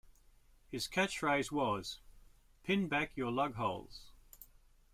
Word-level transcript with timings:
His 0.71 0.87
catchphrase 0.87 1.51
was 1.51 1.99
'Pin 2.63 2.87
back 2.87 3.15
your 3.15 3.31
lugholes'. 3.31 4.07